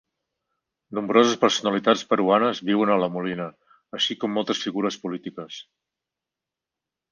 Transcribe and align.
Nombroses 0.99 1.35
personalitats 1.43 2.03
peruanes 2.13 2.63
viuen 2.71 2.93
a 2.95 2.97
La 3.03 3.11
Molina, 3.19 3.47
així 4.01 4.19
com 4.25 4.35
moltes 4.41 4.65
figures 4.67 5.01
polítiques. 5.07 5.63